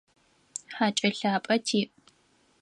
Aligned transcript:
Хакӏэ 0.75 1.09
лъапӏэ 1.17 1.55
тиӏ. 1.65 1.89